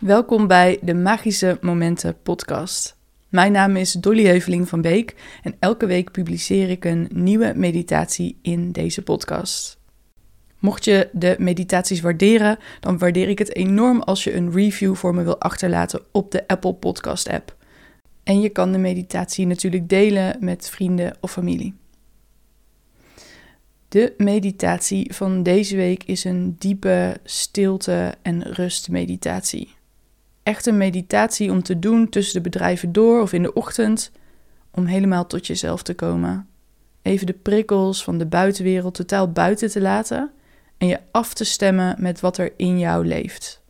[0.00, 2.96] Welkom bij de Magische Momenten podcast.
[3.28, 8.38] Mijn naam is Dolly Heuveling van Beek en elke week publiceer ik een nieuwe meditatie
[8.42, 9.78] in deze podcast.
[10.58, 15.14] Mocht je de meditaties waarderen, dan waardeer ik het enorm als je een review voor
[15.14, 17.56] me wil achterlaten op de Apple Podcast app.
[18.22, 21.74] En je kan de meditatie natuurlijk delen met vrienden of familie.
[23.88, 29.78] De meditatie van deze week is een diepe stilte- en rustmeditatie.
[30.50, 34.12] Echt een meditatie om te doen tussen de bedrijven door of in de ochtend,
[34.70, 36.48] om helemaal tot jezelf te komen.
[37.02, 40.30] Even de prikkels van de buitenwereld totaal buiten te laten
[40.78, 43.62] en je af te stemmen met wat er in jou leeft.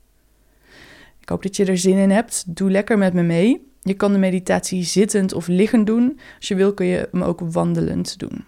[1.20, 2.44] Ik hoop dat je er zin in hebt.
[2.46, 3.70] Doe lekker met me mee.
[3.80, 6.20] Je kan de meditatie zittend of liggend doen.
[6.36, 8.44] Als je wil kun je hem ook wandelend doen.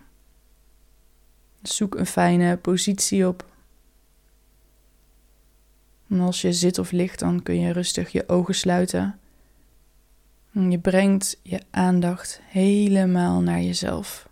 [1.62, 3.51] Zoek een fijne positie op.
[6.12, 9.18] En als je zit of ligt, dan kun je rustig je ogen sluiten.
[10.52, 14.28] En je brengt je aandacht helemaal naar jezelf.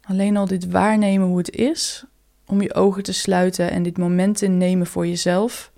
[0.00, 2.04] Alleen al dit waarnemen hoe het is
[2.46, 5.72] om je ogen te sluiten en dit moment te nemen voor jezelf,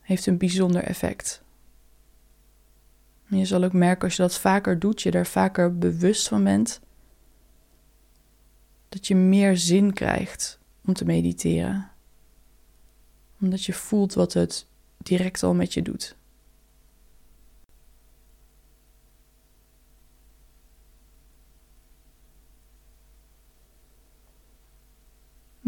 [0.00, 1.42] heeft een bijzonder effect.
[3.26, 6.80] Je zal ook merken als je dat vaker doet, je daar vaker bewust van bent,
[8.88, 11.90] dat je meer zin krijgt om te mediteren.
[13.40, 14.66] Omdat je voelt wat het
[14.98, 16.16] direct al met je doet.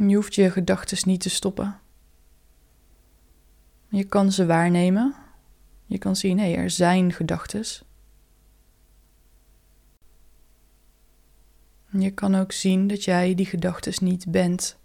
[0.09, 1.81] Je hoeft je gedachten niet te stoppen.
[3.89, 5.15] Je kan ze waarnemen.
[5.87, 7.65] Je kan zien, hé, er zijn gedachten.
[11.91, 14.79] Je kan ook zien dat jij die gedachten niet bent.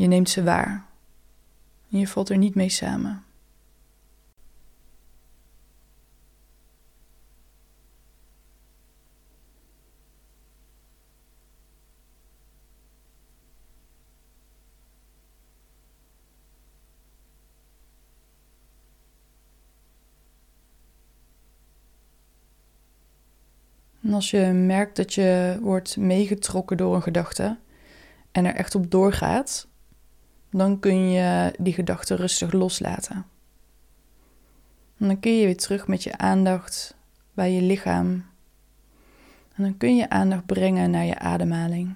[0.00, 0.86] Je neemt ze waar.
[1.90, 3.24] En je valt er niet mee samen.
[24.02, 27.58] En als je merkt dat je wordt meegetrokken door een gedachte
[28.32, 29.69] en er echt op doorgaat,
[30.50, 33.26] dan kun je die gedachte rustig loslaten.
[34.98, 36.94] En dan kun je weer terug met je aandacht
[37.34, 38.24] bij je lichaam.
[39.54, 41.94] En dan kun je aandacht brengen naar je ademhaling.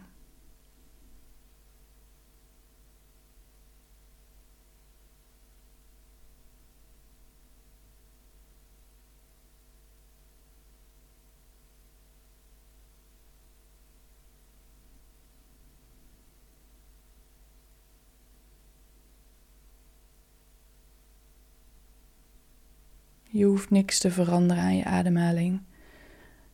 [23.34, 25.60] Je hoeft niks te veranderen aan je ademhaling.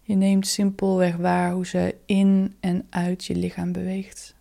[0.02, 4.34] Je neemt simpelweg waar hoe ze in en uit je lichaam beweegt.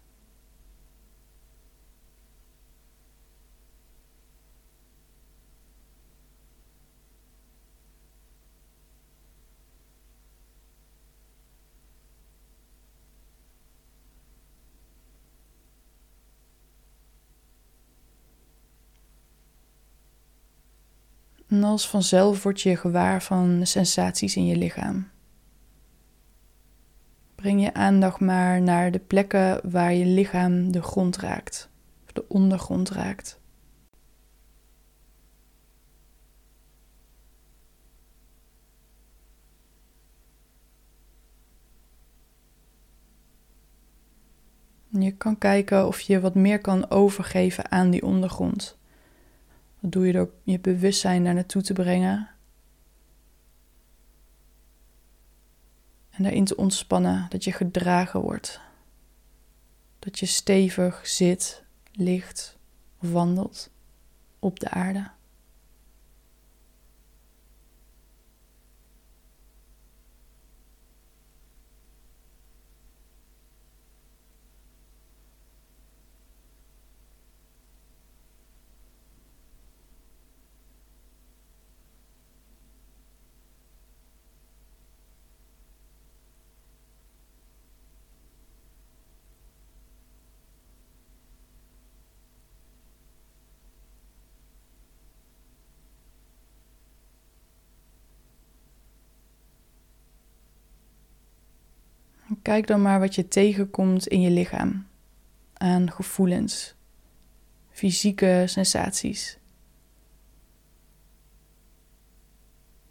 [21.50, 25.10] En als vanzelf word je gewaar van sensaties in je lichaam.
[27.36, 31.70] Breng je aandacht maar naar de plekken waar je lichaam de grond raakt,
[32.06, 33.40] of de ondergrond raakt.
[44.90, 48.79] Je kan kijken of je wat meer kan overgeven aan die ondergrond.
[49.80, 52.30] Dat doe je door je bewustzijn daar naartoe te brengen.
[56.10, 58.62] En daarin te ontspannen, dat je gedragen wordt.
[60.00, 62.58] Dat je stevig zit, ligt
[63.02, 63.72] of wandelt
[64.40, 65.10] op de aarde.
[102.42, 104.88] Kijk dan maar wat je tegenkomt in je lichaam
[105.54, 106.76] aan gevoelens,
[107.70, 109.38] fysieke sensaties.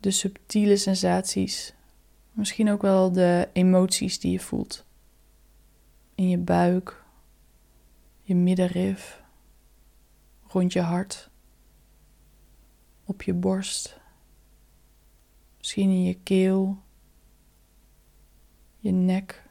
[0.00, 1.74] De subtiele sensaties.
[2.32, 4.84] Misschien ook wel de emoties die je voelt.
[6.14, 7.04] In je buik,
[8.22, 9.22] je middenrif,
[10.46, 11.30] rond je hart,
[13.04, 14.00] op je borst,
[15.58, 16.82] misschien in je keel,
[18.88, 19.42] je nek,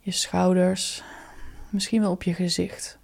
[0.00, 1.02] je schouders,
[1.70, 2.98] misschien wel op je gezicht.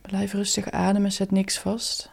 [0.00, 2.10] Blijf rustig ademen, zet niks vast.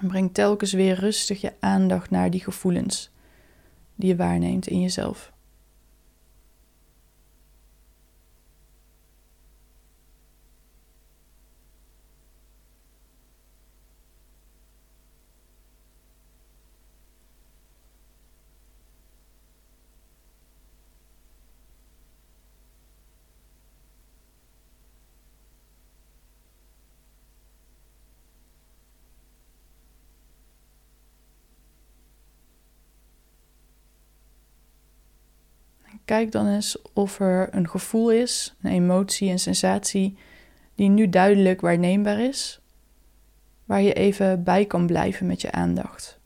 [0.00, 3.10] En breng telkens weer rustig je aandacht naar die gevoelens
[3.94, 5.33] die je waarneemt in jezelf.
[36.04, 40.16] Kijk dan eens of er een gevoel is, een emotie, een sensatie
[40.74, 42.60] die nu duidelijk waarneembaar is,
[43.64, 46.18] waar je even bij kan blijven met je aandacht.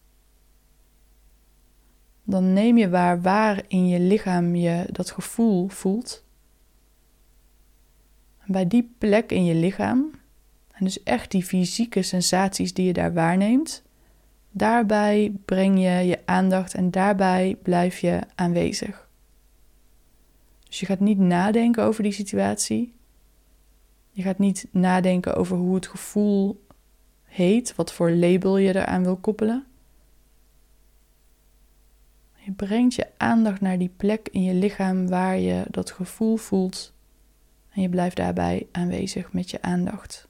[2.23, 6.25] Dan neem je waar waar in je lichaam je dat gevoel voelt.
[8.39, 10.11] En bij die plek in je lichaam,
[10.73, 13.83] en dus echt die fysieke sensaties die je daar waarneemt,
[14.51, 19.08] daarbij breng je je aandacht en daarbij blijf je aanwezig.
[20.69, 22.95] Dus je gaat niet nadenken over die situatie.
[24.11, 26.67] Je gaat niet nadenken over hoe het gevoel
[27.25, 29.67] heet, wat voor label je eraan wil koppelen.
[32.35, 36.93] Je brengt je aandacht naar die plek in je lichaam waar je dat gevoel voelt
[37.71, 40.28] en je blijft daarbij aanwezig met je aandacht.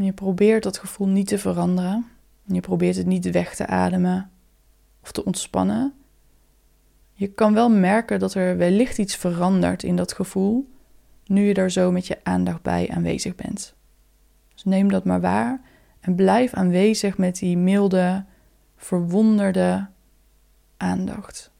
[0.00, 2.06] Je probeert dat gevoel niet te veranderen.
[2.44, 4.30] je probeert het niet weg te ademen
[5.02, 5.94] of te ontspannen.
[7.12, 10.68] Je kan wel merken dat er wellicht iets verandert in dat gevoel,
[11.26, 13.74] nu je daar zo met je aandacht bij aanwezig bent.
[14.54, 15.60] Dus neem dat maar waar
[16.00, 18.24] en blijf aanwezig met die milde,
[18.76, 19.86] verwonderde
[20.76, 21.50] aandacht.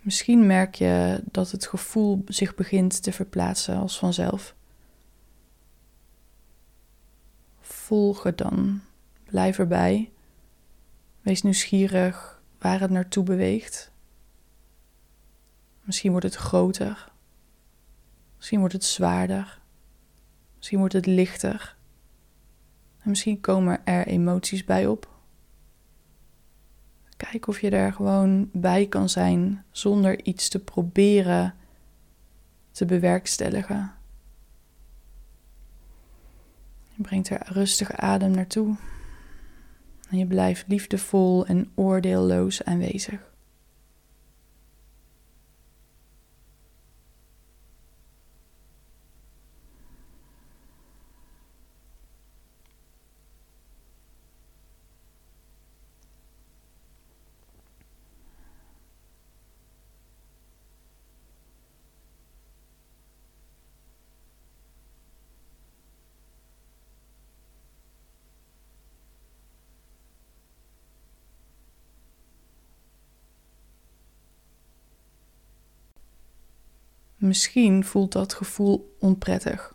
[0.00, 4.54] Misschien merk je dat het gevoel zich begint te verplaatsen als vanzelf.
[7.60, 8.80] Volg het dan.
[9.24, 10.12] Blijf erbij.
[11.20, 13.92] Wees nieuwsgierig waar het naartoe beweegt.
[15.82, 17.12] Misschien wordt het groter.
[18.36, 19.60] Misschien wordt het zwaarder.
[20.56, 21.76] Misschien wordt het lichter.
[22.98, 25.09] En misschien komen er emoties bij op.
[27.28, 31.54] Kijk of je er gewoon bij kan zijn zonder iets te proberen
[32.70, 33.92] te bewerkstelligen.
[36.94, 38.76] Je brengt er rustig adem naartoe.
[40.10, 43.29] En je blijft liefdevol en oordeelloos aanwezig.
[77.20, 79.74] Misschien voelt dat gevoel onprettig.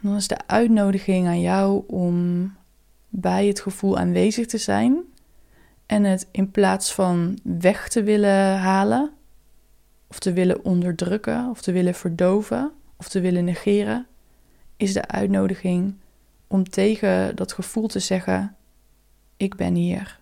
[0.00, 2.52] Dan is de uitnodiging aan jou om
[3.08, 5.02] bij het gevoel aanwezig te zijn
[5.86, 9.12] en het in plaats van weg te willen halen,
[10.06, 14.06] of te willen onderdrukken, of te willen verdoven, of te willen negeren,
[14.76, 15.94] is de uitnodiging
[16.46, 18.56] om tegen dat gevoel te zeggen:
[19.36, 20.18] Ik ben hier.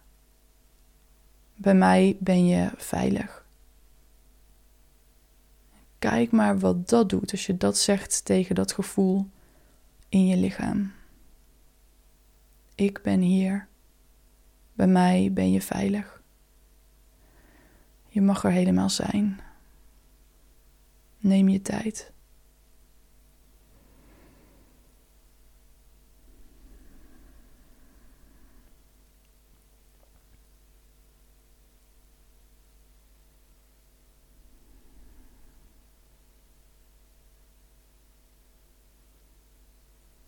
[1.54, 3.45] Bij mij ben je veilig.
[5.98, 9.26] Kijk maar wat dat doet als je dat zegt tegen dat gevoel
[10.08, 10.92] in je lichaam.
[12.74, 13.68] Ik ben hier.
[14.72, 16.22] Bij mij ben je veilig.
[18.08, 19.40] Je mag er helemaal zijn.
[21.18, 22.12] Neem je tijd.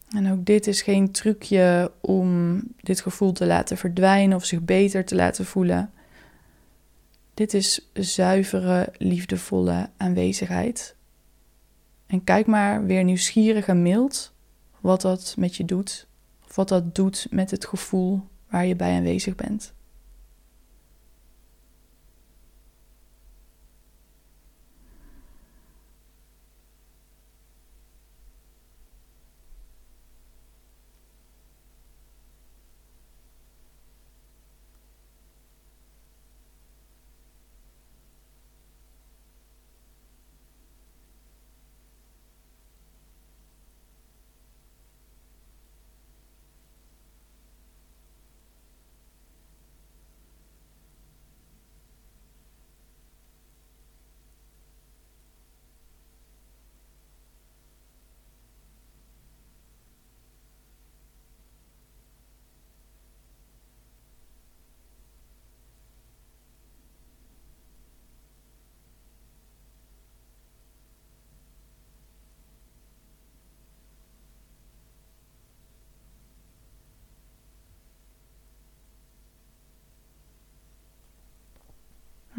[0.09, 5.05] En ook dit is geen trucje om dit gevoel te laten verdwijnen of zich beter
[5.05, 5.91] te laten voelen.
[7.35, 10.97] Dit is zuivere, liefdevolle aanwezigheid.
[12.07, 14.33] En kijk maar weer nieuwsgierig en mild
[14.81, 16.07] wat dat met je doet.
[16.49, 19.73] Of wat dat doet met het gevoel waar je bij aanwezig bent.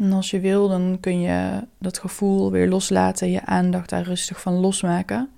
[0.00, 4.40] En als je wil, dan kun je dat gevoel weer loslaten, je aandacht daar rustig
[4.40, 5.30] van losmaken.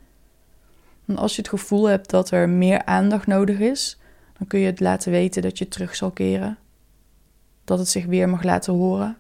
[1.07, 3.99] En als je het gevoel hebt dat er meer aandacht nodig is,
[4.39, 6.59] dan kun je het laten weten dat je terug zal keren.
[7.65, 9.17] Dat het zich weer mag laten horen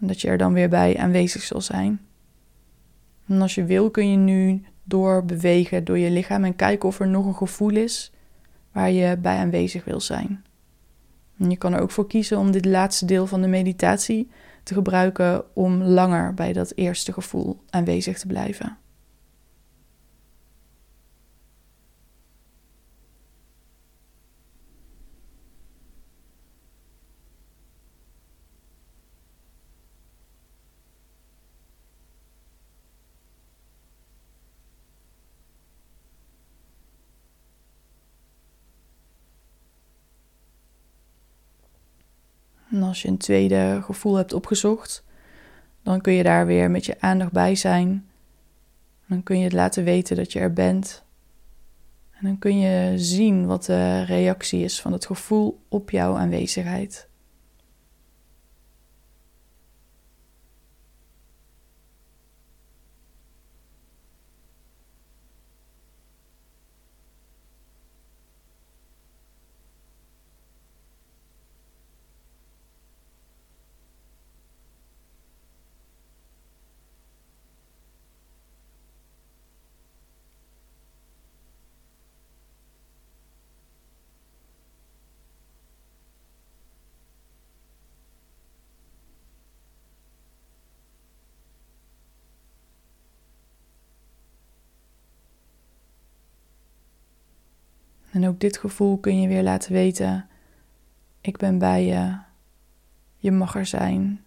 [0.00, 2.00] en dat je er dan weer bij aanwezig zal zijn.
[3.26, 7.08] En als je wil, kun je nu doorbewegen door je lichaam en kijken of er
[7.08, 8.12] nog een gevoel is
[8.72, 10.44] waar je bij aanwezig wil zijn.
[11.38, 14.30] En je kan er ook voor kiezen om dit laatste deel van de meditatie
[14.64, 18.76] te gebruiken om langer bij dat eerste gevoel aanwezig te blijven.
[42.74, 45.04] En als je een tweede gevoel hebt opgezocht,
[45.82, 48.06] dan kun je daar weer met je aandacht bij zijn.
[49.08, 51.04] Dan kun je het laten weten dat je er bent.
[52.10, 57.08] En dan kun je zien wat de reactie is van het gevoel op jouw aanwezigheid.
[98.14, 100.28] En ook dit gevoel kun je weer laten weten.
[101.20, 102.18] Ik ben bij je.
[103.16, 104.24] Je mag er zijn.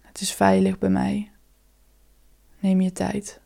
[0.00, 1.30] Het is veilig bij mij.
[2.58, 3.40] Neem je tijd.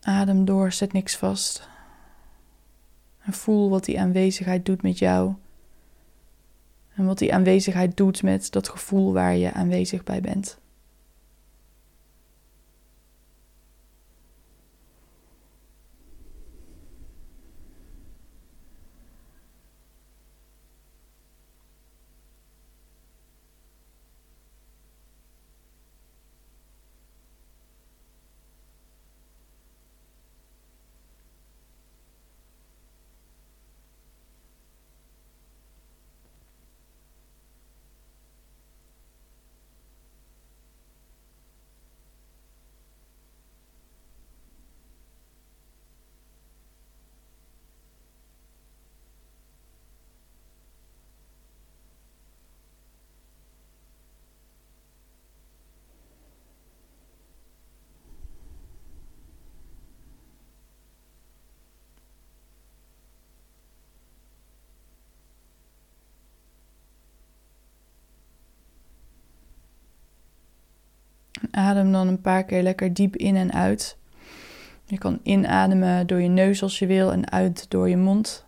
[0.00, 1.68] Adem door, zet niks vast.
[3.18, 5.34] En voel wat die aanwezigheid doet met jou.
[6.94, 10.58] En wat die aanwezigheid doet met dat gevoel waar je aanwezig bij bent.
[71.54, 73.96] Adem dan een paar keer lekker diep in en uit.
[74.84, 78.46] Je kan inademen door je neus als je wil en uit door je mond.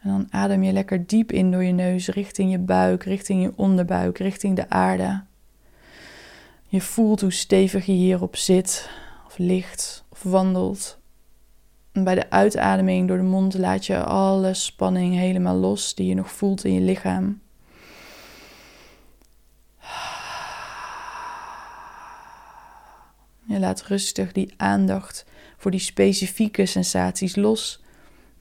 [0.00, 3.52] En dan adem je lekker diep in door je neus richting je buik, richting je
[3.56, 5.22] onderbuik, richting de aarde.
[6.66, 8.90] Je voelt hoe stevig je hierop zit,
[9.26, 10.98] of ligt, of wandelt.
[11.92, 16.30] Bij de uitademing door de mond laat je alle spanning helemaal los die je nog
[16.30, 17.41] voelt in je lichaam.
[23.52, 25.24] Je laat rustig die aandacht
[25.56, 27.82] voor die specifieke sensaties los.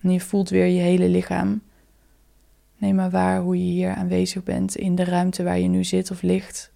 [0.02, 1.62] En je voelt weer je hele lichaam.
[2.78, 6.12] Neem maar waar hoe je hier aanwezig bent in de ruimte waar je nu zit
[6.12, 6.72] of ligt.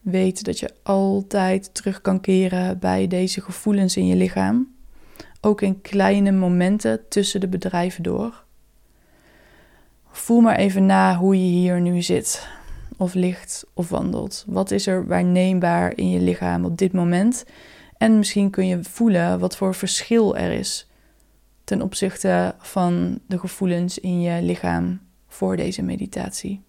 [0.00, 4.74] Weet dat je altijd terug kan keren bij deze gevoelens in je lichaam.
[5.40, 8.44] Ook in kleine momenten tussen de bedrijven door.
[10.12, 12.48] Voel maar even na hoe je hier nu zit,
[12.96, 14.44] of ligt of wandelt.
[14.46, 17.44] Wat is er waarneembaar in je lichaam op dit moment?
[17.96, 20.86] En misschien kun je voelen wat voor verschil er is
[21.64, 26.62] ten opzichte van de gevoelens in je lichaam voor deze meditatie.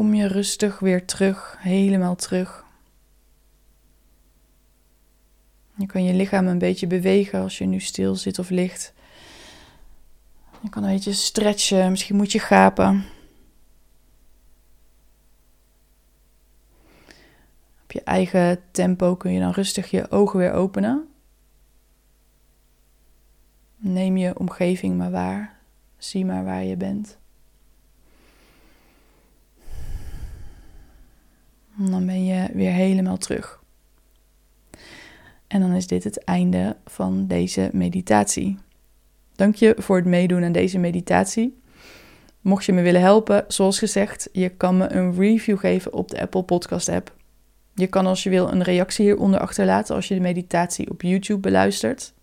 [0.00, 2.64] Kom je rustig weer terug, helemaal terug.
[5.74, 8.92] Je kan je lichaam een beetje bewegen als je nu stil zit of ligt.
[10.60, 13.04] Je kan een beetje stretchen, misschien moet je gapen.
[17.82, 21.08] Op je eigen tempo kun je dan rustig je ogen weer openen.
[23.76, 25.58] Neem je omgeving maar waar.
[25.96, 27.18] Zie maar waar je bent.
[31.80, 33.62] En dan ben je weer helemaal terug.
[35.46, 38.58] En dan is dit het einde van deze meditatie.
[39.34, 41.58] Dank je voor het meedoen aan deze meditatie.
[42.40, 46.20] Mocht je me willen helpen, zoals gezegd, je kan me een review geven op de
[46.20, 47.14] Apple Podcast app.
[47.74, 51.40] Je kan als je wil een reactie hieronder achterlaten als je de meditatie op YouTube
[51.40, 52.14] beluistert.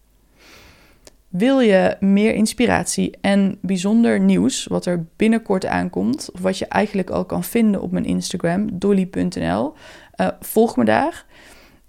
[1.38, 7.10] Wil je meer inspiratie en bijzonder nieuws, wat er binnenkort aankomt, of wat je eigenlijk
[7.10, 9.74] al kan vinden op mijn Instagram, dolly.nl,
[10.22, 11.26] uh, volg me daar.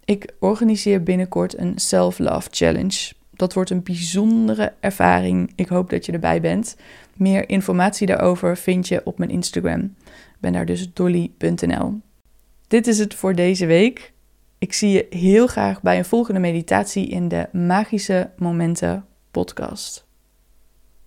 [0.04, 3.12] Ik organiseer binnenkort een Self-Love Challenge.
[3.32, 5.52] Dat wordt een bijzondere ervaring.
[5.54, 6.76] Ik hoop dat je erbij bent.
[7.16, 9.80] Meer informatie daarover vind je op mijn Instagram.
[10.04, 12.00] Ik ben daar dus dolly.nl.
[12.66, 14.12] Dit is het voor deze week.
[14.58, 20.07] Ik zie je heel graag bij een volgende meditatie in de Magische Momenten podcast.